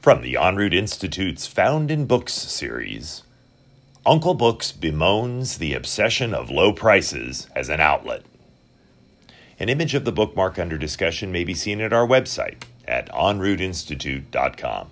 From 0.00 0.22
the 0.22 0.38
En 0.38 0.56
route 0.56 0.72
Institute's 0.72 1.46
Found 1.46 1.90
in 1.90 2.06
Books 2.06 2.32
series, 2.32 3.22
Uncle 4.06 4.32
Books 4.32 4.72
bemoans 4.72 5.58
the 5.58 5.74
obsession 5.74 6.32
of 6.32 6.48
low 6.48 6.72
prices 6.72 7.48
as 7.54 7.68
an 7.68 7.80
outlet. 7.80 8.22
An 9.58 9.68
image 9.68 9.92
of 9.92 10.06
the 10.06 10.12
bookmark 10.12 10.58
under 10.58 10.78
discussion 10.78 11.30
may 11.30 11.44
be 11.44 11.52
seen 11.52 11.82
at 11.82 11.92
our 11.92 12.06
website 12.06 12.62
at 12.88 13.10
enrouteinstitute.com. 13.10 14.88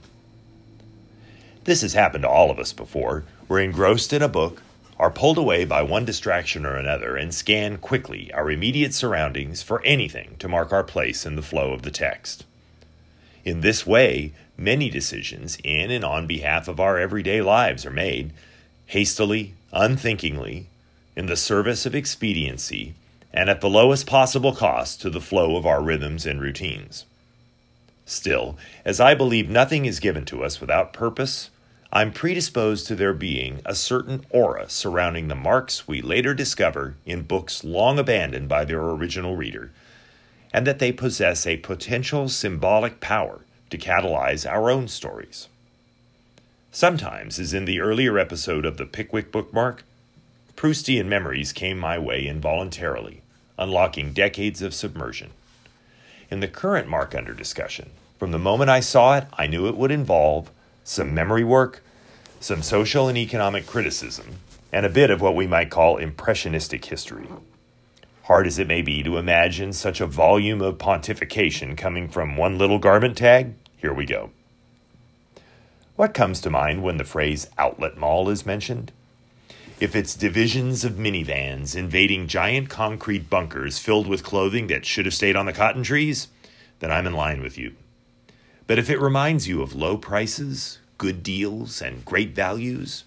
This 1.65 1.81
has 1.81 1.95
happened 1.95 2.25
to 2.25 2.29
all 2.29 2.51
of 2.51 2.59
us 2.59 2.75
before. 2.75 3.25
We're 3.49 3.61
engrossed 3.61 4.13
in 4.13 4.21
a 4.21 4.29
book, 4.29 4.61
are 4.99 5.11
pulled 5.11 5.39
away 5.39 5.65
by 5.65 5.81
one 5.81 6.05
distraction 6.05 6.67
or 6.67 6.77
another, 6.77 7.17
and 7.17 7.33
scan 7.33 7.79
quickly 7.79 8.31
our 8.35 8.51
immediate 8.51 8.93
surroundings 8.93 9.63
for 9.63 9.83
anything 9.85 10.37
to 10.39 10.49
mark 10.49 10.71
our 10.71 10.85
place 10.85 11.25
in 11.25 11.35
the 11.35 11.41
flow 11.41 11.73
of 11.73 11.81
the 11.81 11.91
text. 11.91 12.45
In 13.43 13.63
this 13.63 13.87
way, 13.87 14.35
many 14.59 14.91
decisions 14.91 15.57
in 15.63 15.91
and 15.91 16.05
on 16.05 16.27
behalf 16.27 16.67
of 16.67 16.81
our 16.81 16.99
everyday 16.99 17.41
lives 17.41 17.87
are 17.87 17.91
made 17.91 18.33
hastily, 18.87 19.55
unthinkingly, 19.73 20.67
in 21.15 21.27
the 21.27 21.37
service 21.37 21.87
of 21.87 21.95
expediency, 21.95 22.95
and 23.33 23.49
at 23.49 23.61
the 23.61 23.71
lowest 23.71 24.07
possible 24.07 24.55
cost 24.55 25.01
to 25.01 25.09
the 25.09 25.21
flow 25.21 25.57
of 25.57 25.65
our 25.65 25.83
rhythms 25.83 26.27
and 26.27 26.41
routines. 26.41 27.05
Still, 28.05 28.59
as 28.85 29.01
I 29.01 29.15
believe 29.15 29.49
nothing 29.49 29.85
is 29.85 30.01
given 30.01 30.25
to 30.27 30.43
us 30.43 30.61
without 30.61 30.93
purpose, 30.93 31.51
I'm 31.93 32.13
predisposed 32.13 32.87
to 32.87 32.95
there 32.95 33.15
being 33.15 33.61
a 33.65 33.75
certain 33.75 34.25
aura 34.31 34.69
surrounding 34.69 35.29
the 35.29 35.35
marks 35.35 35.87
we 35.87 36.03
later 36.03 36.35
discover 36.35 36.97
in 37.07 37.23
books 37.23 37.63
long 37.63 37.99
abandoned 37.99 38.49
by 38.49 38.65
their 38.65 38.81
original 38.81 39.37
reader, 39.37 39.71
and 40.53 40.67
that 40.67 40.79
they 40.79 40.93
possess 40.93 41.47
a 41.47 41.59
potential 41.59 42.29
symbolic 42.29 43.01
power 43.01 43.41
to 43.71 43.79
catalyze 43.79 44.51
our 44.51 44.71
own 44.71 44.89
stories. 44.89 45.49
Sometimes, 46.71 47.39
as 47.39 47.55
in 47.55 47.65
the 47.65 47.81
earlier 47.81 48.19
episode 48.19 48.65
of 48.65 48.77
the 48.77 48.87
Pickwick 48.87 49.33
bookmark, 49.33 49.85
Proustian 50.57 51.07
memories 51.07 51.53
came 51.53 51.79
my 51.79 51.99
way 51.99 52.27
involuntarily, 52.27 53.23
unlocking 53.59 54.13
decades 54.13 54.61
of 54.61 54.75
submersion. 54.75 55.31
In 56.31 56.41
the 56.41 56.49
current 56.49 56.89
mark 56.89 57.15
under 57.15 57.33
discussion, 57.33 57.91
from 58.19 58.33
the 58.33 58.39
moment 58.39 58.69
I 58.69 58.81
saw 58.81 59.17
it, 59.17 59.27
I 59.35 59.47
knew 59.47 59.69
it 59.69 59.77
would 59.77 59.91
involve 59.91 60.51
some 60.85 61.15
memory 61.15 61.45
work, 61.45 61.83
some 62.41 62.63
social 62.63 63.09
and 63.09 63.17
economic 63.17 63.67
criticism, 63.67 64.41
and 64.73 64.85
a 64.85 64.91
bit 64.91 65.11
of 65.11 65.21
what 65.21 65.35
we 65.37 65.47
might 65.47 65.71
call 65.71 65.97
impressionistic 65.97 66.85
history. 66.85 67.29
Hard 68.29 68.47
as 68.47 68.59
it 68.59 68.67
may 68.67 68.83
be 68.83 69.03
to 69.03 69.17
imagine 69.17 69.73
such 69.73 70.03
a 70.03 70.07
volume 70.07 70.61
of 70.61 70.77
pontification 70.77 71.79
coming 71.79 72.11
from 72.11 72.37
one 72.37 72.59
little 72.59 72.79
garment 72.79 73.17
tag, 73.17 73.55
here 73.79 73.95
we 73.95 74.05
go. 74.05 74.29
What 75.97 76.13
comes 76.13 76.43
to 76.43 76.51
mind 76.51 76.83
when 76.83 76.99
the 76.99 77.05
phrase 77.05 77.49
outlet 77.57 77.97
mall 77.97 78.29
is 78.29 78.45
mentioned? 78.45 78.93
If 79.81 79.97
it's 79.97 80.15
divisions 80.15 80.85
of 80.85 80.99
minivans 80.99 81.75
invading 81.75 82.29
giant 82.29 82.69
concrete 82.69 83.31
bunkers 83.31 83.79
filled 83.79 84.07
with 84.07 84.23
clothing 84.25 84.67
that 84.67 84.85
should 84.85 85.07
have 85.07 85.15
stayed 85.15 85.35
on 85.35 85.47
the 85.47 85.55
cotton 85.55 85.83
trees, 85.83 86.29
then 86.81 86.93
I'm 86.93 87.07
in 87.07 87.15
line 87.15 87.41
with 87.41 87.57
you. 87.57 87.77
But 88.67 88.79
if 88.79 88.91
it 88.91 89.01
reminds 89.01 89.49
you 89.49 89.63
of 89.63 89.75
low 89.75 89.97
prices, 89.97 90.81
good 90.99 91.23
deals, 91.23 91.81
and 91.81 92.05
great 92.05 92.35
values, 92.35 93.05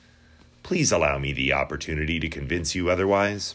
please 0.63 0.91
allow 0.91 1.19
me 1.19 1.31
the 1.31 1.53
opportunity 1.53 2.19
to 2.19 2.27
convince 2.27 2.73
you 2.73 2.89
otherwise. 2.89 3.53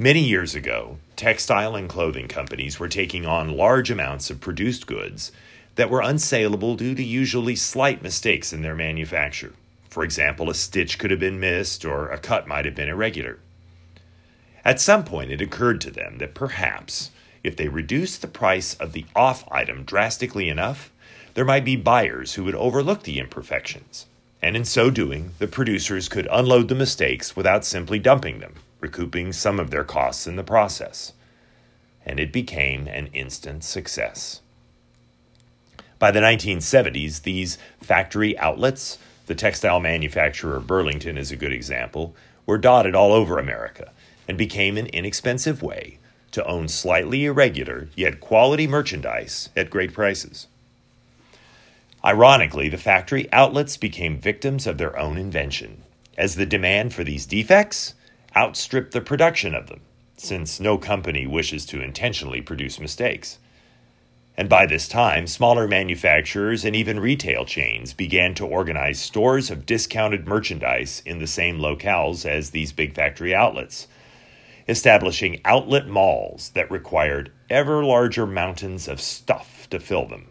Many 0.00 0.20
years 0.20 0.54
ago, 0.54 0.96
textile 1.14 1.76
and 1.76 1.86
clothing 1.86 2.26
companies 2.26 2.80
were 2.80 2.88
taking 2.88 3.26
on 3.26 3.54
large 3.54 3.90
amounts 3.90 4.30
of 4.30 4.40
produced 4.40 4.86
goods 4.86 5.30
that 5.74 5.90
were 5.90 6.00
unsaleable 6.00 6.74
due 6.74 6.94
to 6.94 7.02
usually 7.02 7.54
slight 7.54 8.02
mistakes 8.02 8.50
in 8.50 8.62
their 8.62 8.74
manufacture. 8.74 9.52
For 9.90 10.02
example, 10.02 10.48
a 10.48 10.54
stitch 10.54 10.98
could 10.98 11.10
have 11.10 11.20
been 11.20 11.38
missed 11.38 11.84
or 11.84 12.08
a 12.08 12.16
cut 12.16 12.48
might 12.48 12.64
have 12.64 12.74
been 12.74 12.88
irregular. 12.88 13.40
At 14.64 14.80
some 14.80 15.04
point, 15.04 15.32
it 15.32 15.42
occurred 15.42 15.82
to 15.82 15.90
them 15.90 16.16
that 16.16 16.32
perhaps 16.32 17.10
if 17.44 17.54
they 17.54 17.68
reduced 17.68 18.22
the 18.22 18.26
price 18.26 18.72
of 18.76 18.94
the 18.94 19.04
off 19.14 19.46
item 19.52 19.84
drastically 19.84 20.48
enough, 20.48 20.90
there 21.34 21.44
might 21.44 21.66
be 21.66 21.76
buyers 21.76 22.36
who 22.36 22.44
would 22.44 22.54
overlook 22.54 23.02
the 23.02 23.18
imperfections. 23.18 24.06
And 24.40 24.56
in 24.56 24.64
so 24.64 24.88
doing, 24.88 25.34
the 25.38 25.46
producers 25.46 26.08
could 26.08 26.26
unload 26.32 26.68
the 26.68 26.74
mistakes 26.74 27.36
without 27.36 27.66
simply 27.66 27.98
dumping 27.98 28.40
them, 28.40 28.54
recouping 28.80 29.32
some 29.32 29.60
of 29.60 29.70
their 29.70 29.84
costs 29.84 30.26
in 30.26 30.36
the 30.36 30.42
process. 30.42 31.12
And 32.04 32.18
it 32.18 32.32
became 32.32 32.88
an 32.88 33.08
instant 33.08 33.62
success. 33.62 34.40
By 35.98 36.10
the 36.10 36.20
1970s, 36.20 37.22
these 37.22 37.58
factory 37.80 38.38
outlets, 38.38 38.98
the 39.26 39.34
textile 39.34 39.80
manufacturer 39.80 40.58
Burlington 40.58 41.18
is 41.18 41.30
a 41.30 41.36
good 41.36 41.52
example, 41.52 42.14
were 42.46 42.58
dotted 42.58 42.94
all 42.94 43.12
over 43.12 43.38
America 43.38 43.92
and 44.26 44.38
became 44.38 44.78
an 44.78 44.86
inexpensive 44.86 45.62
way 45.62 45.98
to 46.30 46.44
own 46.46 46.68
slightly 46.68 47.26
irregular 47.26 47.88
yet 47.94 48.20
quality 48.20 48.66
merchandise 48.66 49.50
at 49.56 49.70
great 49.70 49.92
prices. 49.92 50.46
Ironically, 52.04 52.68
the 52.68 52.78
factory 52.78 53.30
outlets 53.32 53.76
became 53.76 54.18
victims 54.18 54.66
of 54.66 54.78
their 54.78 54.98
own 54.98 55.18
invention, 55.18 55.82
as 56.16 56.34
the 56.34 56.46
demand 56.46 56.94
for 56.94 57.04
these 57.04 57.26
defects 57.26 57.94
outstripped 58.36 58.92
the 58.92 59.00
production 59.00 59.54
of 59.54 59.68
them, 59.68 59.80
since 60.16 60.60
no 60.60 60.78
company 60.78 61.26
wishes 61.26 61.66
to 61.66 61.82
intentionally 61.82 62.40
produce 62.40 62.80
mistakes. 62.80 63.38
And 64.36 64.48
by 64.48 64.64
this 64.64 64.88
time, 64.88 65.26
smaller 65.26 65.68
manufacturers 65.68 66.64
and 66.64 66.74
even 66.74 66.98
retail 66.98 67.44
chains 67.44 67.92
began 67.92 68.34
to 68.36 68.46
organize 68.46 68.98
stores 68.98 69.50
of 69.50 69.66
discounted 69.66 70.26
merchandise 70.26 71.02
in 71.04 71.18
the 71.18 71.26
same 71.26 71.58
locales 71.58 72.24
as 72.24 72.50
these 72.50 72.72
big 72.72 72.94
factory 72.94 73.34
outlets, 73.34 73.86
establishing 74.66 75.42
outlet 75.44 75.88
malls 75.88 76.52
that 76.54 76.70
required 76.70 77.30
ever 77.50 77.84
larger 77.84 78.26
mountains 78.26 78.88
of 78.88 79.00
stuff 79.00 79.68
to 79.68 79.78
fill 79.78 80.06
them. 80.06 80.29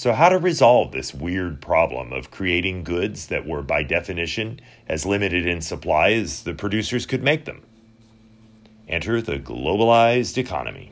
So, 0.00 0.14
how 0.14 0.30
to 0.30 0.38
resolve 0.38 0.92
this 0.92 1.12
weird 1.12 1.60
problem 1.60 2.10
of 2.10 2.30
creating 2.30 2.84
goods 2.84 3.26
that 3.26 3.46
were, 3.46 3.60
by 3.60 3.82
definition, 3.82 4.58
as 4.88 5.04
limited 5.04 5.44
in 5.44 5.60
supply 5.60 6.12
as 6.12 6.44
the 6.44 6.54
producers 6.54 7.04
could 7.04 7.22
make 7.22 7.44
them? 7.44 7.60
Enter 8.88 9.20
the 9.20 9.38
globalized 9.38 10.38
economy. 10.38 10.90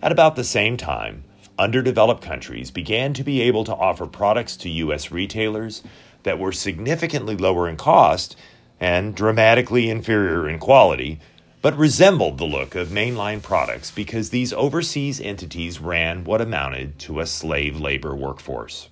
At 0.00 0.12
about 0.12 0.36
the 0.36 0.44
same 0.44 0.76
time, 0.76 1.24
underdeveloped 1.58 2.22
countries 2.22 2.70
began 2.70 3.14
to 3.14 3.24
be 3.24 3.42
able 3.42 3.64
to 3.64 3.74
offer 3.74 4.06
products 4.06 4.56
to 4.58 4.70
U.S. 4.70 5.10
retailers 5.10 5.82
that 6.22 6.38
were 6.38 6.52
significantly 6.52 7.36
lower 7.36 7.68
in 7.68 7.76
cost 7.76 8.36
and 8.78 9.16
dramatically 9.16 9.90
inferior 9.90 10.48
in 10.48 10.60
quality, 10.60 11.18
but 11.64 11.78
resembled 11.78 12.36
the 12.36 12.44
look 12.44 12.74
of 12.74 12.88
mainline 12.88 13.42
products 13.42 13.90
because 13.90 14.28
these 14.28 14.52
overseas 14.52 15.18
entities 15.18 15.80
ran 15.80 16.22
what 16.22 16.42
amounted 16.42 16.98
to 16.98 17.20
a 17.20 17.26
slave 17.26 17.80
labor 17.80 18.14
workforce. 18.14 18.90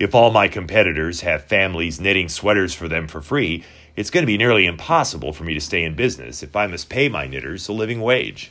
If 0.00 0.12
all 0.12 0.32
my 0.32 0.48
competitors 0.48 1.20
have 1.20 1.44
families 1.44 2.00
knitting 2.00 2.28
sweaters 2.28 2.74
for 2.74 2.88
them 2.88 3.06
for 3.06 3.20
free, 3.20 3.62
it's 3.94 4.10
going 4.10 4.22
to 4.22 4.26
be 4.26 4.36
nearly 4.36 4.66
impossible 4.66 5.32
for 5.32 5.44
me 5.44 5.54
to 5.54 5.60
stay 5.60 5.84
in 5.84 5.94
business 5.94 6.42
if 6.42 6.56
I 6.56 6.66
must 6.66 6.88
pay 6.88 7.08
my 7.08 7.28
knitters 7.28 7.68
a 7.68 7.72
living 7.72 8.00
wage. 8.00 8.50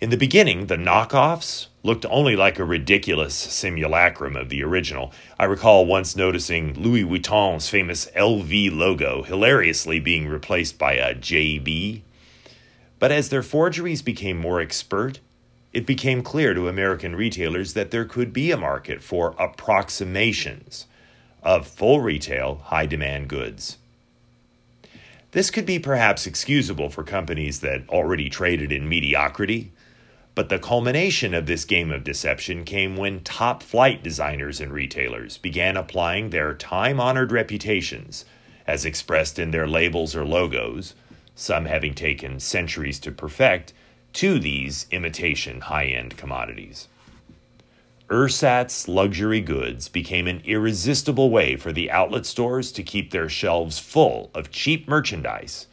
In 0.00 0.10
the 0.10 0.16
beginning, 0.16 0.66
the 0.66 0.76
knockoffs 0.76 1.66
looked 1.86 2.04
only 2.10 2.34
like 2.34 2.58
a 2.58 2.64
ridiculous 2.64 3.34
simulacrum 3.34 4.36
of 4.36 4.48
the 4.48 4.62
original. 4.62 5.12
I 5.38 5.44
recall 5.44 5.86
once 5.86 6.16
noticing 6.16 6.74
Louis 6.74 7.04
Vuitton's 7.04 7.68
famous 7.68 8.06
LV 8.16 8.76
logo 8.76 9.22
hilariously 9.22 10.00
being 10.00 10.26
replaced 10.26 10.78
by 10.78 10.94
a 10.94 11.14
JB. 11.14 12.02
But 12.98 13.12
as 13.12 13.28
their 13.28 13.44
forgeries 13.44 14.02
became 14.02 14.36
more 14.36 14.60
expert, 14.60 15.20
it 15.72 15.86
became 15.86 16.22
clear 16.22 16.54
to 16.54 16.68
American 16.68 17.14
retailers 17.14 17.74
that 17.74 17.92
there 17.92 18.04
could 18.04 18.32
be 18.32 18.50
a 18.50 18.56
market 18.56 19.00
for 19.00 19.36
approximations 19.38 20.86
of 21.42 21.68
full 21.68 22.00
retail, 22.00 22.56
high 22.64 22.86
demand 22.86 23.28
goods. 23.28 23.78
This 25.30 25.50
could 25.50 25.66
be 25.66 25.78
perhaps 25.78 26.26
excusable 26.26 26.90
for 26.90 27.04
companies 27.04 27.60
that 27.60 27.88
already 27.88 28.28
traded 28.28 28.72
in 28.72 28.88
mediocrity 28.88 29.70
but 30.36 30.50
the 30.50 30.58
culmination 30.58 31.32
of 31.32 31.46
this 31.46 31.64
game 31.64 31.90
of 31.90 32.04
deception 32.04 32.62
came 32.62 32.94
when 32.94 33.20
top 33.20 33.62
flight 33.62 34.02
designers 34.02 34.60
and 34.60 34.70
retailers 34.70 35.38
began 35.38 35.78
applying 35.78 36.28
their 36.28 36.52
time 36.52 37.00
honored 37.00 37.32
reputations, 37.32 38.26
as 38.66 38.84
expressed 38.84 39.38
in 39.38 39.50
their 39.50 39.66
labels 39.66 40.14
or 40.14 40.26
logos, 40.26 40.94
some 41.34 41.64
having 41.64 41.94
taken 41.94 42.38
centuries 42.38 43.00
to 43.00 43.10
perfect, 43.10 43.72
to 44.12 44.38
these 44.38 44.86
imitation 44.90 45.62
high 45.62 45.86
end 45.86 46.18
commodities. 46.18 46.88
Ersatz 48.10 48.86
luxury 48.86 49.40
goods 49.40 49.88
became 49.88 50.26
an 50.26 50.42
irresistible 50.44 51.30
way 51.30 51.56
for 51.56 51.72
the 51.72 51.90
outlet 51.90 52.26
stores 52.26 52.72
to 52.72 52.82
keep 52.82 53.10
their 53.10 53.30
shelves 53.30 53.78
full 53.78 54.30
of 54.34 54.50
cheap 54.50 54.86
merchandise 54.86 55.66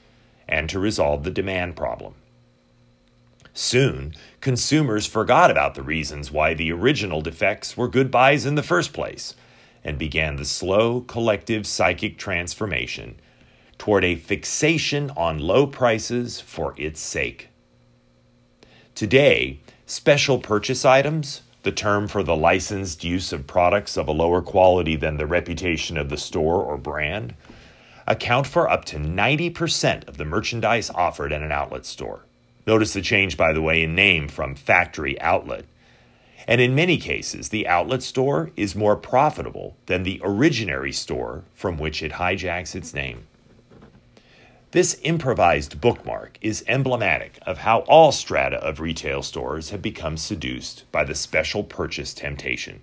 and 0.47 0.69
to 0.69 0.79
resolve 0.79 1.25
the 1.25 1.31
demand 1.31 1.75
problem. 1.75 2.15
Soon, 3.53 4.15
consumers 4.41 5.05
forgot 5.05 5.51
about 5.51 5.75
the 5.75 5.83
reasons 5.83 6.31
why 6.31 6.55
the 6.55 6.71
original 6.71 7.21
defects 7.21 7.77
were 7.77 7.87
good 7.87 8.09
buys 8.09 8.47
in 8.47 8.55
the 8.55 8.63
first 8.63 8.93
place 8.93 9.35
and 9.83 9.99
began 9.99 10.37
the 10.37 10.45
slow 10.45 11.01
collective 11.01 11.67
psychic 11.67 12.17
transformation 12.17 13.19
toward 13.77 14.03
a 14.03 14.15
fixation 14.15 15.11
on 15.11 15.37
low 15.37 15.67
prices 15.67 16.41
for 16.41 16.73
its 16.77 16.99
sake. 16.99 17.49
Today, 18.95 19.59
special 19.85 20.39
purchase 20.39 20.83
items, 20.83 21.41
the 21.61 21.71
term 21.71 22.07
for 22.07 22.23
the 22.23 22.35
licensed 22.35 23.03
use 23.03 23.31
of 23.31 23.45
products 23.45 23.97
of 23.97 24.07
a 24.07 24.11
lower 24.11 24.41
quality 24.41 24.95
than 24.95 25.17
the 25.17 25.27
reputation 25.27 25.97
of 25.97 26.09
the 26.09 26.17
store 26.17 26.63
or 26.63 26.77
brand, 26.77 27.35
account 28.07 28.47
for 28.47 28.69
up 28.69 28.83
to 28.85 28.97
90% 28.97 30.07
of 30.07 30.17
the 30.17 30.25
merchandise 30.25 30.89
offered 30.89 31.31
at 31.31 31.43
an 31.43 31.51
outlet 31.51 31.85
store. 31.85 32.25
Notice 32.65 32.93
the 32.93 33.01
change, 33.01 33.37
by 33.37 33.53
the 33.53 33.61
way, 33.61 33.83
in 33.83 33.95
name 33.95 34.27
from 34.27 34.55
factory 34.55 35.19
outlet. 35.19 35.65
And 36.47 36.59
in 36.59 36.75
many 36.75 36.97
cases, 36.97 37.49
the 37.49 37.67
outlet 37.67 38.03
store 38.03 38.51
is 38.55 38.75
more 38.75 38.95
profitable 38.95 39.75
than 39.85 40.03
the 40.03 40.19
originary 40.19 40.93
store 40.93 41.43
from 41.53 41.77
which 41.77 42.03
it 42.03 42.13
hijacks 42.13 42.75
its 42.75 42.93
name. 42.93 43.27
This 44.71 44.99
improvised 45.03 45.79
bookmark 45.79 46.39
is 46.41 46.63
emblematic 46.67 47.37
of 47.43 47.59
how 47.59 47.79
all 47.81 48.11
strata 48.11 48.57
of 48.57 48.79
retail 48.79 49.21
stores 49.21 49.69
have 49.69 49.81
become 49.81 50.17
seduced 50.17 50.91
by 50.91 51.03
the 51.03 51.13
special 51.13 51.63
purchase 51.63 52.13
temptation. 52.13 52.81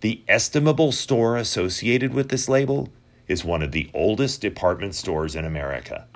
The 0.00 0.22
estimable 0.26 0.90
store 0.90 1.36
associated 1.36 2.14
with 2.14 2.30
this 2.30 2.48
label 2.48 2.88
is 3.28 3.44
one 3.44 3.62
of 3.62 3.72
the 3.72 3.90
oldest 3.92 4.40
department 4.40 4.94
stores 4.94 5.36
in 5.36 5.44
America, 5.44 6.06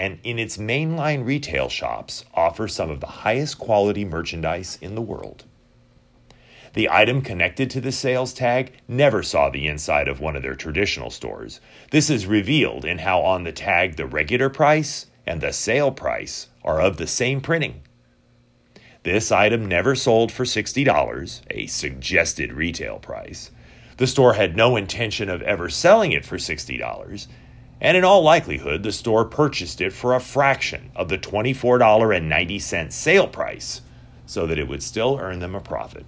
and 0.00 0.18
in 0.24 0.38
its 0.38 0.56
mainline 0.56 1.26
retail 1.26 1.68
shops 1.68 2.24
offers 2.32 2.74
some 2.74 2.88
of 2.88 3.00
the 3.00 3.06
highest 3.06 3.58
quality 3.58 4.02
merchandise 4.02 4.78
in 4.80 4.94
the 4.94 5.02
world. 5.02 5.44
The 6.72 6.88
item 6.88 7.20
connected 7.20 7.68
to 7.70 7.82
the 7.82 7.92
sales 7.92 8.32
tag 8.32 8.72
never 8.88 9.22
saw 9.22 9.50
the 9.50 9.66
inside 9.66 10.08
of 10.08 10.18
one 10.18 10.36
of 10.36 10.42
their 10.42 10.54
traditional 10.54 11.10
stores. 11.10 11.60
This 11.90 12.08
is 12.08 12.24
revealed 12.24 12.86
in 12.86 12.98
how 12.98 13.20
on 13.20 13.44
the 13.44 13.52
tag 13.52 13.96
the 13.96 14.06
regular 14.06 14.48
price 14.48 15.04
and 15.26 15.42
the 15.42 15.52
sale 15.52 15.90
price 15.90 16.48
are 16.64 16.80
of 16.80 16.96
the 16.96 17.06
same 17.06 17.42
printing. 17.42 17.82
This 19.02 19.30
item 19.30 19.66
never 19.66 19.94
sold 19.94 20.32
for 20.32 20.44
$60, 20.44 21.42
a 21.50 21.66
suggested 21.66 22.54
retail 22.54 22.98
price. 23.00 23.50
The 23.98 24.06
store 24.06 24.32
had 24.32 24.56
no 24.56 24.76
intention 24.76 25.28
of 25.28 25.42
ever 25.42 25.68
selling 25.68 26.12
it 26.12 26.24
for 26.24 26.38
$60, 26.38 27.26
and 27.80 27.96
in 27.96 28.04
all 28.04 28.22
likelihood, 28.22 28.82
the 28.82 28.92
store 28.92 29.24
purchased 29.24 29.80
it 29.80 29.92
for 29.92 30.14
a 30.14 30.20
fraction 30.20 30.90
of 30.94 31.08
the 31.08 31.18
$24.90 31.18 32.92
sale 32.92 33.26
price 33.26 33.80
so 34.26 34.46
that 34.46 34.58
it 34.58 34.68
would 34.68 34.82
still 34.82 35.18
earn 35.20 35.38
them 35.38 35.54
a 35.54 35.60
profit. 35.60 36.04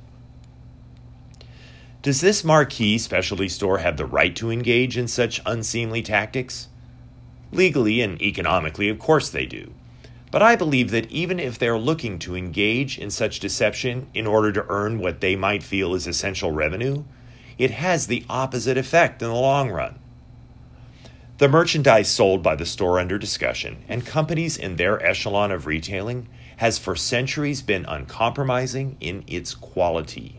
Does 2.02 2.20
this 2.20 2.44
marquee 2.44 2.98
specialty 2.98 3.48
store 3.48 3.78
have 3.78 3.96
the 3.96 4.04
right 4.04 4.34
to 4.36 4.50
engage 4.50 4.98
in 4.98 5.08
such 5.08 5.40
unseemly 5.46 6.02
tactics? 6.02 6.68
Legally 7.52 8.00
and 8.00 8.20
economically, 8.20 8.88
of 8.88 8.98
course 8.98 9.30
they 9.30 9.46
do. 9.46 9.72
But 10.32 10.42
I 10.42 10.56
believe 10.56 10.90
that 10.90 11.10
even 11.10 11.38
if 11.38 11.58
they're 11.58 11.78
looking 11.78 12.18
to 12.20 12.34
engage 12.34 12.98
in 12.98 13.10
such 13.10 13.38
deception 13.38 14.08
in 14.14 14.26
order 14.26 14.50
to 14.52 14.66
earn 14.68 14.98
what 14.98 15.20
they 15.20 15.36
might 15.36 15.62
feel 15.62 15.94
is 15.94 16.06
essential 16.06 16.50
revenue, 16.50 17.04
it 17.58 17.70
has 17.70 18.06
the 18.06 18.24
opposite 18.28 18.78
effect 18.78 19.22
in 19.22 19.28
the 19.28 19.34
long 19.34 19.70
run. 19.70 19.98
The 21.42 21.48
merchandise 21.48 22.08
sold 22.08 22.40
by 22.40 22.54
the 22.54 22.64
store 22.64 23.00
under 23.00 23.18
discussion 23.18 23.82
and 23.88 24.06
companies 24.06 24.56
in 24.56 24.76
their 24.76 25.04
echelon 25.04 25.50
of 25.50 25.66
retailing 25.66 26.28
has 26.58 26.78
for 26.78 26.94
centuries 26.94 27.62
been 27.62 27.84
uncompromising 27.84 28.96
in 29.00 29.24
its 29.26 29.52
quality. 29.52 30.36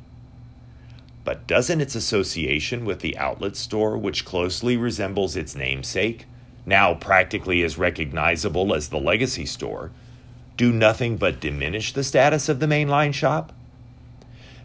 But 1.25 1.45
doesn't 1.45 1.81
its 1.81 1.95
association 1.95 2.85
with 2.85 3.01
the 3.01 3.17
outlet 3.17 3.57
store, 3.57 3.97
which 3.97 4.23
closely 4.23 4.77
resembles 4.77 5.35
its 5.35 5.57
namesake, 5.57 6.25
now 6.65 6.93
practically 6.93 7.63
as 7.63 7.77
recognizable 7.77 8.73
as 8.73 8.87
the 8.87 8.97
legacy 8.97 9.45
store, 9.45 9.91
do 10.55 10.71
nothing 10.71 11.17
but 11.17 11.41
diminish 11.41 11.91
the 11.91 12.05
status 12.05 12.47
of 12.47 12.61
the 12.61 12.65
mainline 12.65 13.13
shop? 13.13 13.51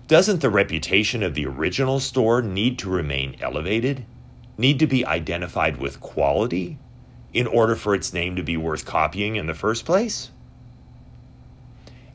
Doesn't 0.07 0.41
the 0.41 0.51
reputation 0.51 1.25
of 1.25 1.35
the 1.35 1.47
original 1.47 1.99
store 1.99 2.43
need 2.43 2.79
to 2.79 2.89
remain 2.89 3.35
elevated? 3.41 4.05
Need 4.61 4.81
to 4.81 4.89
be 4.89 5.07
identified 5.07 5.77
with 5.77 6.01
quality 6.01 6.79
in 7.33 7.47
order 7.47 7.77
for 7.77 7.95
its 7.95 8.13
name 8.13 8.35
to 8.35 8.43
be 8.43 8.57
worth 8.57 8.85
copying 8.85 9.37
in 9.37 9.47
the 9.47 9.55
first 9.55 9.85
place? 9.85 10.33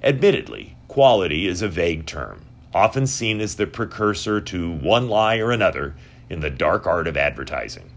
Admittedly, 0.04 0.76
quality 0.90 1.48
is 1.48 1.62
a 1.62 1.70
vague 1.70 2.06
term, 2.06 2.46
often 2.74 3.08
seen 3.08 3.40
as 3.40 3.56
the 3.56 3.66
precursor 3.66 4.42
to 4.42 4.74
one 4.74 5.08
lie 5.08 5.38
or 5.38 5.52
another 5.52 5.96
in 6.30 6.42
the 6.42 6.50
dark 6.50 6.86
art 6.86 7.08
of 7.08 7.16
advertising. 7.16 7.90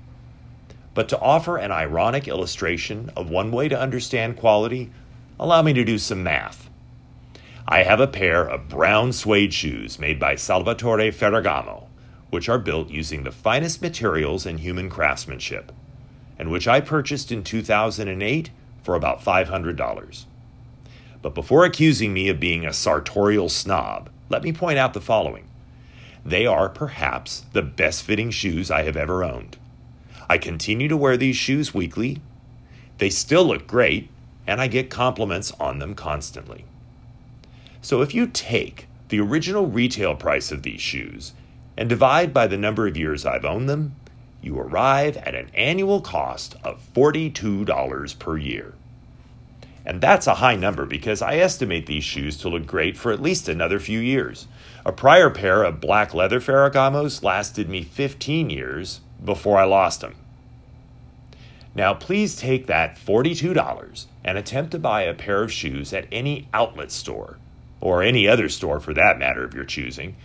But 0.94 1.08
to 1.08 1.18
offer 1.18 1.56
an 1.56 1.72
ironic 1.72 2.28
illustration 2.28 3.10
of 3.16 3.28
one 3.28 3.50
way 3.50 3.68
to 3.68 3.78
understand 3.78 4.36
quality, 4.36 4.92
allow 5.40 5.62
me 5.62 5.72
to 5.72 5.84
do 5.84 5.98
some 5.98 6.22
math. 6.22 6.70
I 7.66 7.82
have 7.82 7.98
a 7.98 8.06
pair 8.06 8.48
of 8.48 8.68
brown 8.68 9.12
suede 9.12 9.52
shoes 9.52 9.98
made 9.98 10.20
by 10.20 10.36
Salvatore 10.36 11.10
Ferragamo, 11.10 11.85
which 12.36 12.50
are 12.50 12.58
built 12.58 12.90
using 12.90 13.22
the 13.22 13.32
finest 13.32 13.80
materials 13.80 14.44
and 14.44 14.60
human 14.60 14.90
craftsmanship, 14.90 15.72
and 16.38 16.50
which 16.50 16.68
I 16.68 16.82
purchased 16.82 17.32
in 17.32 17.42
2008 17.42 18.50
for 18.82 18.94
about 18.94 19.24
$500. 19.24 20.24
But 21.22 21.34
before 21.34 21.64
accusing 21.64 22.12
me 22.12 22.28
of 22.28 22.38
being 22.38 22.66
a 22.66 22.74
sartorial 22.74 23.48
snob, 23.48 24.10
let 24.28 24.42
me 24.42 24.52
point 24.52 24.76
out 24.76 24.92
the 24.92 25.00
following. 25.00 25.48
They 26.26 26.44
are 26.44 26.68
perhaps 26.68 27.46
the 27.54 27.62
best 27.62 28.02
fitting 28.02 28.30
shoes 28.30 28.70
I 28.70 28.82
have 28.82 28.98
ever 28.98 29.24
owned. 29.24 29.56
I 30.28 30.36
continue 30.36 30.88
to 30.88 30.96
wear 30.98 31.16
these 31.16 31.36
shoes 31.36 31.72
weekly. 31.72 32.20
They 32.98 33.08
still 33.08 33.46
look 33.46 33.66
great, 33.66 34.10
and 34.46 34.60
I 34.60 34.66
get 34.66 34.90
compliments 34.90 35.52
on 35.52 35.78
them 35.78 35.94
constantly. 35.94 36.66
So 37.80 38.02
if 38.02 38.14
you 38.14 38.26
take 38.26 38.88
the 39.08 39.20
original 39.20 39.68
retail 39.68 40.14
price 40.14 40.52
of 40.52 40.64
these 40.64 40.82
shoes 40.82 41.32
and 41.76 41.88
divide 41.88 42.32
by 42.32 42.46
the 42.46 42.56
number 42.56 42.86
of 42.86 42.96
years 42.96 43.26
I've 43.26 43.44
owned 43.44 43.68
them, 43.68 43.94
you 44.40 44.58
arrive 44.58 45.16
at 45.18 45.34
an 45.34 45.50
annual 45.54 46.00
cost 46.00 46.56
of 46.62 46.80
$42 46.94 48.18
per 48.18 48.36
year. 48.36 48.74
And 49.84 50.00
that's 50.00 50.26
a 50.26 50.34
high 50.34 50.56
number 50.56 50.84
because 50.84 51.22
I 51.22 51.36
estimate 51.36 51.86
these 51.86 52.04
shoes 52.04 52.36
to 52.38 52.48
look 52.48 52.66
great 52.66 52.96
for 52.96 53.12
at 53.12 53.22
least 53.22 53.48
another 53.48 53.78
few 53.78 54.00
years. 54.00 54.48
A 54.84 54.92
prior 54.92 55.30
pair 55.30 55.62
of 55.62 55.80
black 55.80 56.12
leather 56.12 56.40
Ferragamos 56.40 57.22
lasted 57.22 57.68
me 57.68 57.82
15 57.82 58.50
years 58.50 59.00
before 59.24 59.58
I 59.58 59.64
lost 59.64 60.00
them. 60.00 60.16
Now, 61.74 61.94
please 61.94 62.34
take 62.34 62.66
that 62.66 62.96
$42 62.96 64.06
and 64.24 64.38
attempt 64.38 64.72
to 64.72 64.78
buy 64.78 65.02
a 65.02 65.14
pair 65.14 65.42
of 65.42 65.52
shoes 65.52 65.92
at 65.92 66.08
any 66.10 66.48
outlet 66.52 66.90
store 66.90 67.38
or 67.80 68.02
any 68.02 68.26
other 68.26 68.48
store 68.48 68.80
for 68.80 68.94
that 68.94 69.18
matter 69.18 69.44
of 69.44 69.54
your 69.54 69.64
choosing. 69.64 70.16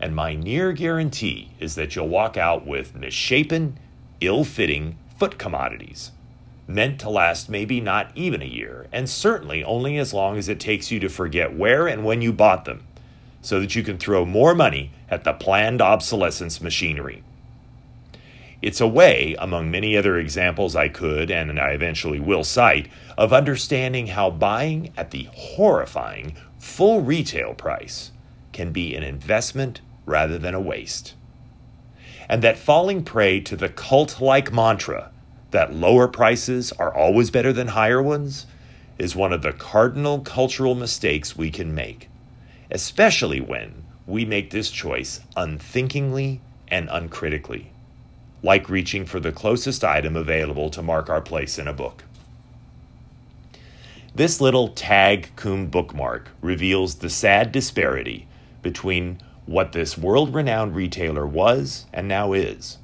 And 0.00 0.14
my 0.14 0.34
near 0.34 0.72
guarantee 0.72 1.52
is 1.60 1.76
that 1.76 1.94
you'll 1.94 2.08
walk 2.08 2.36
out 2.36 2.66
with 2.66 2.94
misshapen, 2.94 3.78
ill 4.20 4.44
fitting 4.44 4.96
foot 5.18 5.38
commodities, 5.38 6.10
meant 6.66 6.98
to 7.00 7.10
last 7.10 7.48
maybe 7.48 7.80
not 7.80 8.10
even 8.14 8.42
a 8.42 8.46
year, 8.46 8.86
and 8.92 9.08
certainly 9.08 9.62
only 9.64 9.96
as 9.98 10.12
long 10.12 10.36
as 10.36 10.48
it 10.48 10.60
takes 10.60 10.90
you 10.90 10.98
to 11.00 11.08
forget 11.08 11.56
where 11.56 11.86
and 11.86 12.04
when 12.04 12.20
you 12.20 12.32
bought 12.32 12.64
them, 12.64 12.84
so 13.40 13.60
that 13.60 13.74
you 13.74 13.82
can 13.82 13.98
throw 13.98 14.24
more 14.24 14.54
money 14.54 14.90
at 15.08 15.24
the 15.24 15.32
planned 15.32 15.80
obsolescence 15.80 16.60
machinery. 16.60 17.22
It's 18.60 18.80
a 18.80 18.88
way, 18.88 19.36
among 19.38 19.70
many 19.70 19.96
other 19.96 20.18
examples 20.18 20.74
I 20.74 20.88
could 20.88 21.30
and 21.30 21.60
I 21.60 21.70
eventually 21.70 22.18
will 22.18 22.44
cite, 22.44 22.88
of 23.16 23.32
understanding 23.32 24.08
how 24.08 24.30
buying 24.30 24.90
at 24.96 25.10
the 25.10 25.28
horrifying 25.34 26.34
full 26.58 27.02
retail 27.02 27.52
price 27.52 28.10
can 28.54 28.72
be 28.72 28.94
an 28.94 29.02
investment 29.02 29.82
rather 30.06 30.38
than 30.38 30.54
a 30.54 30.60
waste. 30.60 31.14
And 32.28 32.40
that 32.42 32.56
falling 32.56 33.04
prey 33.04 33.40
to 33.40 33.56
the 33.56 33.68
cult 33.68 34.20
like 34.20 34.52
mantra 34.52 35.10
that 35.50 35.74
lower 35.74 36.08
prices 36.08 36.72
are 36.72 36.92
always 36.92 37.30
better 37.30 37.52
than 37.52 37.68
higher 37.68 38.02
ones 38.02 38.46
is 38.98 39.14
one 39.14 39.32
of 39.32 39.42
the 39.42 39.52
cardinal 39.52 40.20
cultural 40.20 40.74
mistakes 40.74 41.36
we 41.36 41.50
can 41.50 41.74
make, 41.74 42.08
especially 42.70 43.40
when 43.40 43.84
we 44.06 44.24
make 44.24 44.50
this 44.50 44.70
choice 44.70 45.20
unthinkingly 45.36 46.40
and 46.68 46.88
uncritically, 46.90 47.70
like 48.42 48.68
reaching 48.68 49.04
for 49.04 49.20
the 49.20 49.32
closest 49.32 49.84
item 49.84 50.16
available 50.16 50.70
to 50.70 50.82
mark 50.82 51.08
our 51.08 51.20
place 51.20 51.58
in 51.58 51.68
a 51.68 51.72
book. 51.72 52.04
This 54.14 54.40
little 54.40 54.68
tag 54.68 55.30
cum 55.34 55.66
bookmark 55.66 56.30
reveals 56.40 56.96
the 56.96 57.10
sad 57.10 57.50
disparity 57.50 58.28
between 58.64 59.20
what 59.46 59.70
this 59.70 59.96
world 59.96 60.34
renowned 60.34 60.74
retailer 60.74 61.24
was 61.24 61.86
and 61.92 62.08
now 62.08 62.32
is. 62.32 62.78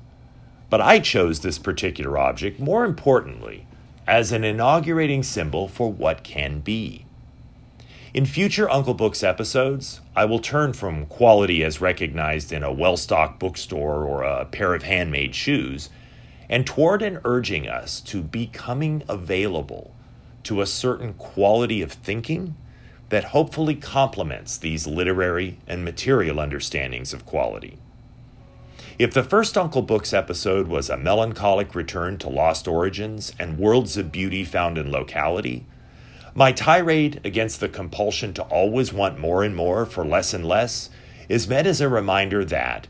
But 0.69 0.81
I 0.81 1.01
chose 1.01 1.41
this 1.41 1.59
particular 1.59 2.17
object, 2.17 2.61
more 2.61 2.85
importantly, 2.85 3.67
as 4.07 4.31
an 4.31 4.45
inaugurating 4.45 5.25
symbol 5.25 5.67
for 5.67 5.93
what 5.93 6.23
can 6.23 6.61
be. 6.61 7.07
In 8.13 8.27
future 8.27 8.69
Uncle 8.69 8.95
Books 8.95 9.23
episodes, 9.23 10.01
I 10.17 10.25
will 10.25 10.41
turn 10.41 10.73
from 10.73 11.07
quality 11.07 11.63
as 11.63 11.81
recognized 11.81 12.53
in 12.53 12.63
a 12.63 12.73
well 12.73 12.97
stocked 12.97 13.39
bookstore 13.39 14.05
or 14.05 14.23
a 14.23 14.45
pair 14.45 14.75
of 14.75 14.83
handmade 14.83 15.35
shoes 15.35 15.91
and 16.49 16.67
toward 16.67 17.03
an 17.03 17.21
urging 17.25 17.69
us 17.69 18.01
to 18.01 18.21
becoming 18.21 19.05
available 19.09 19.95
to 20.43 20.61
a 20.61 20.67
certain 20.67 21.15
quality 21.15 21.83
of 21.83 21.93
thinking 21.93 22.57
that 23.11 23.25
hopefully 23.25 23.75
complements 23.75 24.57
these 24.57 24.87
literary 24.87 25.59
and 25.67 25.85
material 25.85 26.41
understandings 26.41 27.13
of 27.13 27.27
quality. 27.27 27.77
If 28.99 29.15
the 29.15 29.25
first 29.25 29.57
Uncle 29.57 29.83
Books 29.83 30.13
episode 30.13 30.69
was 30.69 30.91
a 30.91 30.97
melancholic 30.97 31.75
return 31.75 32.19
to 32.19 32.29
lost 32.29 32.69
origins 32.69 33.33
and 33.39 33.59
worlds 33.59 33.97
of 33.97 34.13
beauty 34.13 34.45
found 34.45 34.79
in 34.79 34.93
locality, 34.93 35.65
my 36.35 36.53
tirade 36.53 37.21
against 37.25 37.61
the 37.61 37.69
compulsion 37.69 38.33
to 38.35 38.43
always 38.45 38.93
want 38.93 39.19
more 39.19 39.43
and 39.43 39.57
more 39.57 39.85
for 39.87 40.05
less 40.05 40.33
and 40.33 40.47
less 40.47 40.91
is 41.29 41.49
meant 41.49 41.67
as 41.67 41.81
a 41.81 41.89
reminder 41.89 42.45
that, 42.45 42.87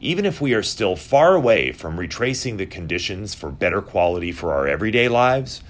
even 0.00 0.24
if 0.24 0.40
we 0.40 0.52
are 0.54 0.62
still 0.62 0.96
far 0.96 1.34
away 1.34 1.72
from 1.72 1.98
retracing 1.98 2.56
the 2.56 2.66
conditions 2.66 3.34
for 3.34 3.50
better 3.50 3.80
quality 3.80 4.30
for 4.30 4.52
our 4.52 4.68
everyday 4.68 5.08
lives, 5.08 5.62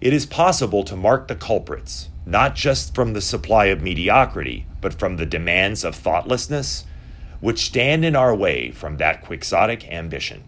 it 0.00 0.12
is 0.12 0.26
possible 0.26 0.84
to 0.84 0.94
mark 0.94 1.26
the 1.26 1.34
culprits, 1.34 2.08
not 2.28 2.54
just 2.54 2.94
from 2.94 3.14
the 3.14 3.22
supply 3.22 3.66
of 3.66 3.80
mediocrity, 3.80 4.66
but 4.82 4.92
from 4.92 5.16
the 5.16 5.24
demands 5.24 5.82
of 5.82 5.94
thoughtlessness, 5.94 6.84
which 7.40 7.64
stand 7.64 8.04
in 8.04 8.14
our 8.14 8.34
way 8.34 8.70
from 8.70 8.98
that 8.98 9.22
quixotic 9.22 9.90
ambition. 9.90 10.44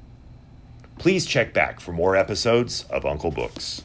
Please 0.98 1.24
check 1.24 1.54
back 1.54 1.80
for 1.80 1.92
more 1.92 2.16
episodes 2.16 2.84
of 2.90 3.06
Uncle 3.06 3.30
Books. 3.30 3.82